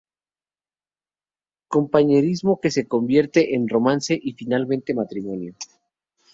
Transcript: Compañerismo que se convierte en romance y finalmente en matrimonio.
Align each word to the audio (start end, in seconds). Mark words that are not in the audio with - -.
Compañerismo 1.67 2.59
que 2.59 2.71
se 2.71 2.87
convierte 2.87 3.53
en 3.53 3.67
romance 3.69 4.19
y 4.19 4.33
finalmente 4.33 4.93
en 4.93 4.97
matrimonio. 4.97 5.53